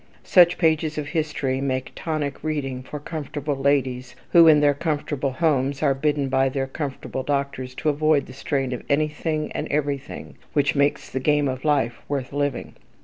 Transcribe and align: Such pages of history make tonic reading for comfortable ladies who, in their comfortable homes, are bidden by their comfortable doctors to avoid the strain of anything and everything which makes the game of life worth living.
Such 0.23 0.57
pages 0.57 0.97
of 0.97 1.09
history 1.09 1.61
make 1.61 1.91
tonic 1.93 2.43
reading 2.43 2.81
for 2.81 2.99
comfortable 2.99 3.55
ladies 3.55 4.15
who, 4.31 4.47
in 4.47 4.59
their 4.59 4.73
comfortable 4.73 5.29
homes, 5.33 5.83
are 5.83 5.93
bidden 5.93 6.27
by 6.27 6.49
their 6.49 6.65
comfortable 6.65 7.21
doctors 7.21 7.75
to 7.75 7.89
avoid 7.89 8.25
the 8.25 8.33
strain 8.33 8.73
of 8.73 8.81
anything 8.89 9.51
and 9.51 9.67
everything 9.67 10.37
which 10.53 10.73
makes 10.73 11.07
the 11.07 11.19
game 11.19 11.47
of 11.47 11.63
life 11.63 12.01
worth 12.09 12.33
living. 12.33 12.73